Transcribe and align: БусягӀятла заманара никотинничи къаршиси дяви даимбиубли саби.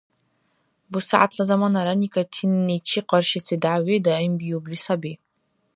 БусягӀятла 0.91 1.43
заманара 1.49 1.93
никотинничи 2.01 3.01
къаршиси 3.09 3.55
дяви 3.63 3.95
даимбиубли 4.05 4.77
саби. 4.85 5.13